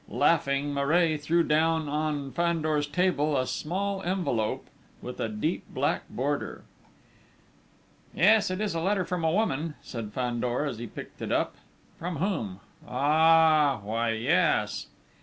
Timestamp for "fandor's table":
2.31-3.37